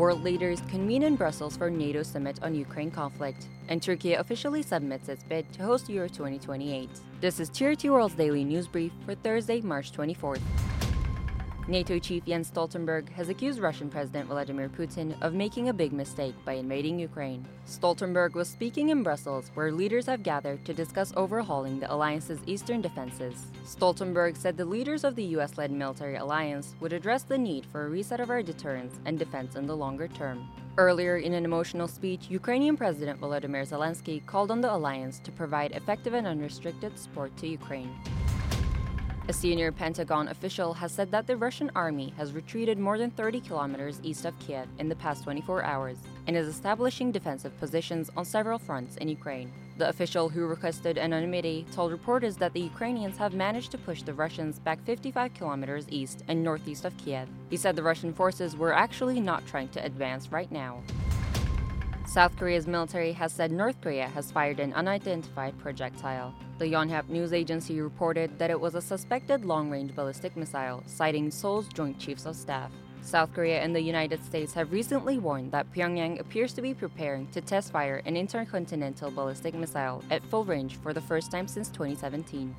World 0.00 0.24
leaders 0.24 0.62
convene 0.62 1.02
in 1.02 1.14
Brussels 1.14 1.58
for 1.58 1.68
NATO 1.68 2.02
summit 2.02 2.42
on 2.42 2.54
Ukraine 2.54 2.90
conflict, 2.90 3.48
and 3.68 3.82
Turkey 3.82 4.14
officially 4.14 4.62
submits 4.62 5.10
its 5.10 5.22
bid 5.22 5.52
to 5.52 5.62
host 5.62 5.90
Euro 5.90 6.08
2028. 6.08 6.88
This 7.20 7.38
is 7.38 7.50
TRT 7.50 7.90
World's 7.90 8.14
daily 8.14 8.42
news 8.42 8.66
brief 8.66 8.92
for 9.04 9.14
Thursday, 9.14 9.60
March 9.60 9.92
24th. 9.92 10.40
NATO 11.70 12.00
chief 12.00 12.24
Jens 12.24 12.50
Stoltenberg 12.50 13.08
has 13.10 13.28
accused 13.28 13.60
Russian 13.60 13.88
President 13.88 14.26
Vladimir 14.26 14.68
Putin 14.68 15.14
of 15.22 15.34
making 15.34 15.68
a 15.68 15.72
big 15.72 15.92
mistake 15.92 16.34
by 16.44 16.54
invading 16.54 16.98
Ukraine. 16.98 17.46
Stoltenberg 17.64 18.34
was 18.34 18.48
speaking 18.48 18.88
in 18.88 19.04
Brussels, 19.04 19.52
where 19.54 19.70
leaders 19.70 20.06
have 20.06 20.24
gathered 20.24 20.64
to 20.64 20.74
discuss 20.74 21.12
overhauling 21.16 21.78
the 21.78 21.88
alliance's 21.88 22.40
eastern 22.46 22.80
defenses. 22.80 23.52
Stoltenberg 23.64 24.36
said 24.36 24.56
the 24.56 24.64
leaders 24.64 25.04
of 25.04 25.14
the 25.14 25.22
US 25.36 25.58
led 25.58 25.70
military 25.70 26.16
alliance 26.16 26.74
would 26.80 26.92
address 26.92 27.22
the 27.22 27.38
need 27.38 27.64
for 27.66 27.86
a 27.86 27.88
reset 27.88 28.18
of 28.18 28.30
our 28.30 28.42
deterrence 28.42 28.98
and 29.04 29.16
defense 29.16 29.54
in 29.54 29.68
the 29.68 29.76
longer 29.76 30.08
term. 30.08 30.48
Earlier 30.76 31.18
in 31.18 31.34
an 31.34 31.44
emotional 31.44 31.86
speech, 31.86 32.26
Ukrainian 32.28 32.76
President 32.76 33.20
Volodymyr 33.20 33.64
Zelensky 33.64 34.26
called 34.26 34.50
on 34.50 34.60
the 34.60 34.74
alliance 34.74 35.20
to 35.20 35.30
provide 35.30 35.70
effective 35.70 36.14
and 36.14 36.26
unrestricted 36.26 36.98
support 36.98 37.36
to 37.36 37.46
Ukraine. 37.46 37.94
A 39.30 39.32
senior 39.32 39.70
Pentagon 39.70 40.26
official 40.26 40.74
has 40.74 40.90
said 40.90 41.12
that 41.12 41.28
the 41.28 41.36
Russian 41.36 41.70
army 41.76 42.12
has 42.16 42.32
retreated 42.32 42.80
more 42.80 42.98
than 42.98 43.12
30 43.12 43.40
kilometers 43.42 44.00
east 44.02 44.24
of 44.24 44.36
Kiev 44.40 44.66
in 44.80 44.88
the 44.88 44.96
past 44.96 45.22
24 45.22 45.62
hours 45.62 45.98
and 46.26 46.36
is 46.36 46.48
establishing 46.48 47.12
defensive 47.12 47.56
positions 47.60 48.10
on 48.16 48.24
several 48.24 48.58
fronts 48.58 48.96
in 48.96 49.08
Ukraine. 49.08 49.52
The 49.78 49.88
official 49.88 50.28
who 50.28 50.48
requested 50.48 50.98
anonymity 50.98 51.64
told 51.70 51.92
reporters 51.92 52.34
that 52.38 52.52
the 52.54 52.60
Ukrainians 52.60 53.16
have 53.18 53.32
managed 53.32 53.70
to 53.70 53.78
push 53.78 54.02
the 54.02 54.14
Russians 54.14 54.58
back 54.58 54.82
55 54.84 55.32
kilometers 55.34 55.86
east 55.90 56.24
and 56.26 56.42
northeast 56.42 56.84
of 56.84 56.96
Kiev. 56.96 57.28
He 57.50 57.56
said 57.56 57.76
the 57.76 57.84
Russian 57.84 58.12
forces 58.12 58.56
were 58.56 58.72
actually 58.72 59.20
not 59.20 59.46
trying 59.46 59.68
to 59.68 59.84
advance 59.84 60.32
right 60.32 60.50
now. 60.50 60.82
South 62.06 62.36
Korea's 62.36 62.66
military 62.66 63.12
has 63.12 63.32
said 63.32 63.52
North 63.52 63.80
Korea 63.80 64.08
has 64.08 64.32
fired 64.32 64.58
an 64.58 64.72
unidentified 64.72 65.56
projectile. 65.58 66.34
The 66.58 66.66
Yonhap 66.66 67.08
news 67.08 67.32
agency 67.32 67.80
reported 67.80 68.36
that 68.38 68.50
it 68.50 68.60
was 68.60 68.74
a 68.74 68.82
suspected 68.82 69.44
long 69.44 69.70
range 69.70 69.94
ballistic 69.94 70.36
missile, 70.36 70.82
citing 70.86 71.30
Seoul's 71.30 71.68
Joint 71.68 71.98
Chiefs 71.98 72.26
of 72.26 72.34
Staff. 72.34 72.72
South 73.02 73.32
Korea 73.32 73.60
and 73.60 73.74
the 73.74 73.80
United 73.80 74.24
States 74.24 74.52
have 74.54 74.72
recently 74.72 75.18
warned 75.18 75.52
that 75.52 75.72
Pyongyang 75.72 76.20
appears 76.20 76.52
to 76.54 76.62
be 76.62 76.74
preparing 76.74 77.26
to 77.28 77.40
test 77.40 77.72
fire 77.72 78.02
an 78.04 78.16
intercontinental 78.16 79.10
ballistic 79.10 79.54
missile 79.54 80.02
at 80.10 80.24
full 80.24 80.44
range 80.44 80.76
for 80.76 80.92
the 80.92 81.00
first 81.00 81.30
time 81.30 81.48
since 81.48 81.68
2017. 81.68 82.54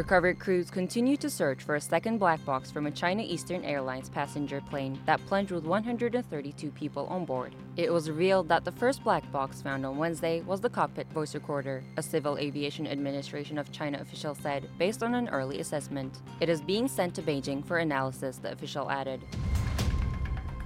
Recovered 0.00 0.38
crews 0.38 0.70
continue 0.70 1.18
to 1.18 1.28
search 1.28 1.62
for 1.62 1.74
a 1.74 1.80
second 1.80 2.16
black 2.16 2.42
box 2.46 2.70
from 2.70 2.86
a 2.86 2.90
China 2.90 3.22
Eastern 3.22 3.62
Airlines 3.66 4.08
passenger 4.08 4.62
plane 4.62 4.98
that 5.04 5.20
plunged 5.26 5.52
with 5.52 5.64
132 5.64 6.70
people 6.70 7.06
on 7.08 7.26
board. 7.26 7.54
It 7.76 7.92
was 7.92 8.08
revealed 8.08 8.48
that 8.48 8.64
the 8.64 8.72
first 8.72 9.04
black 9.04 9.30
box 9.30 9.60
found 9.60 9.84
on 9.84 9.98
Wednesday 9.98 10.40
was 10.40 10.62
the 10.62 10.70
cockpit 10.70 11.06
voice 11.12 11.34
recorder, 11.34 11.84
a 11.98 12.02
Civil 12.02 12.38
Aviation 12.38 12.86
Administration 12.86 13.58
of 13.58 13.72
China 13.72 13.98
official 14.00 14.34
said, 14.34 14.70
based 14.78 15.02
on 15.02 15.14
an 15.14 15.28
early 15.28 15.60
assessment. 15.60 16.22
It 16.40 16.48
is 16.48 16.62
being 16.62 16.88
sent 16.88 17.14
to 17.16 17.22
Beijing 17.22 17.62
for 17.62 17.76
analysis, 17.76 18.38
the 18.38 18.52
official 18.52 18.90
added. 18.90 19.20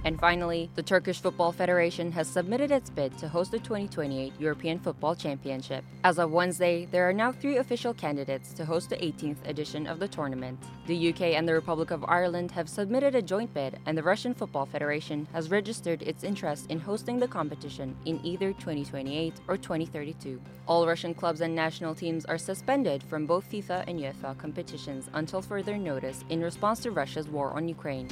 And 0.05 0.19
finally, 0.19 0.69
the 0.75 0.83
Turkish 0.83 1.19
Football 1.19 1.51
Federation 1.51 2.11
has 2.11 2.27
submitted 2.27 2.69
its 2.69 2.91
bid 2.91 3.17
to 3.17 3.27
host 3.27 3.49
the 3.49 3.57
2028 3.57 4.33
European 4.37 4.77
Football 4.77 5.15
Championship. 5.15 5.83
As 6.03 6.19
of 6.19 6.29
Wednesday, 6.29 6.85
there 6.91 7.09
are 7.09 7.13
now 7.13 7.31
three 7.31 7.57
official 7.57 7.91
candidates 7.91 8.53
to 8.53 8.65
host 8.65 8.91
the 8.91 8.97
18th 8.97 9.37
edition 9.47 9.87
of 9.87 9.97
the 9.97 10.07
tournament. 10.07 10.59
The 10.85 11.09
UK 11.09 11.21
and 11.33 11.47
the 11.47 11.55
Republic 11.55 11.89
of 11.89 12.05
Ireland 12.07 12.51
have 12.51 12.69
submitted 12.69 13.15
a 13.15 13.21
joint 13.23 13.51
bid, 13.51 13.79
and 13.87 13.97
the 13.97 14.03
Russian 14.03 14.35
Football 14.35 14.67
Federation 14.67 15.27
has 15.33 15.49
registered 15.49 16.03
its 16.03 16.23
interest 16.23 16.69
in 16.69 16.79
hosting 16.79 17.17
the 17.17 17.27
competition 17.27 17.95
in 18.05 18.23
either 18.23 18.53
2028 18.53 19.33
or 19.47 19.57
2032. 19.57 20.39
All 20.67 20.85
Russian 20.85 21.15
clubs 21.15 21.41
and 21.41 21.55
national 21.55 21.95
teams 21.95 22.25
are 22.25 22.37
suspended 22.37 23.01
from 23.01 23.25
both 23.25 23.49
FIFA 23.51 23.85
and 23.87 23.99
UEFA 23.99 24.37
competitions 24.37 25.09
until 25.15 25.41
further 25.41 25.79
notice 25.79 26.23
in 26.29 26.43
response 26.43 26.79
to 26.81 26.91
Russia's 26.91 27.27
war 27.27 27.53
on 27.53 27.67
Ukraine. 27.67 28.07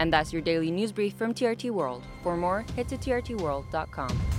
And 0.00 0.12
that's 0.12 0.32
your 0.32 0.42
daily 0.42 0.70
news 0.70 0.90
brief 0.90 1.14
from 1.14 1.32
TRT 1.32 1.70
World. 1.70 2.02
For 2.22 2.36
more, 2.36 2.64
head 2.74 2.88
to 2.88 2.96
trtworld.com. 2.96 4.29